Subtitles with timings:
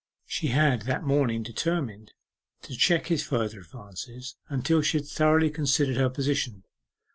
[0.25, 2.13] She had that morning determined
[2.63, 6.63] to check his further advances, until she had thoroughly considered her position.